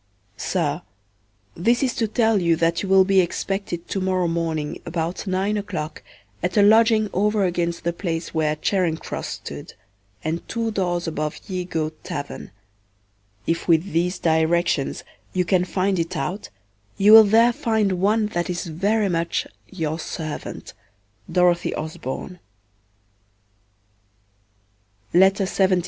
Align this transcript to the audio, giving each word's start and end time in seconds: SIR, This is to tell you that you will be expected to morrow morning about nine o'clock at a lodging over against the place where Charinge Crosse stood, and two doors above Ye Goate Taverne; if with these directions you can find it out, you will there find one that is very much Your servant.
SIR, 0.35 0.81
This 1.53 1.83
is 1.83 1.93
to 1.93 2.07
tell 2.07 2.41
you 2.41 2.55
that 2.55 2.81
you 2.81 2.89
will 2.89 3.05
be 3.05 3.21
expected 3.21 3.87
to 3.89 4.01
morrow 4.01 4.27
morning 4.27 4.81
about 4.83 5.27
nine 5.27 5.57
o'clock 5.57 6.01
at 6.41 6.57
a 6.57 6.63
lodging 6.63 7.07
over 7.13 7.43
against 7.43 7.83
the 7.83 7.93
place 7.93 8.33
where 8.33 8.55
Charinge 8.55 8.99
Crosse 8.99 9.27
stood, 9.27 9.75
and 10.23 10.41
two 10.49 10.71
doors 10.71 11.07
above 11.07 11.39
Ye 11.47 11.65
Goate 11.65 12.01
Taverne; 12.03 12.49
if 13.45 13.67
with 13.67 13.91
these 13.91 14.17
directions 14.17 15.03
you 15.33 15.45
can 15.45 15.65
find 15.65 15.99
it 15.99 16.17
out, 16.17 16.49
you 16.97 17.11
will 17.13 17.23
there 17.23 17.53
find 17.53 17.91
one 18.01 18.25
that 18.25 18.49
is 18.49 18.65
very 18.65 19.07
much 19.07 19.45
Your 19.69 19.99
servant. 19.99 20.73